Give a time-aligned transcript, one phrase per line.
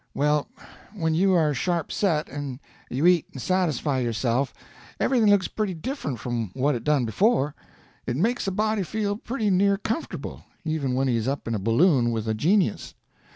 [0.15, 0.47] Well,
[0.95, 2.57] when you are sharp set, and
[2.89, 4.51] you eat and satisfy yourself,
[4.99, 7.53] everything looks pretty different from what it done before.
[8.07, 11.59] It makes a body feel pretty near comfortable, even when he is up in a
[11.59, 12.95] balloon with a genius.